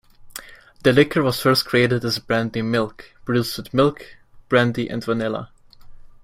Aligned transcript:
The 0.83 0.93
liquor 0.93 1.21
was 1.21 1.39
first 1.39 1.65
created 1.67 2.03
as 2.03 2.17
"Brandy 2.17 2.63
Milk", 2.63 3.11
produced 3.23 3.57
with 3.57 3.71
milk, 3.71 4.17
brandy 4.49 4.89
and 4.89 5.03
vanilla. 5.05 5.51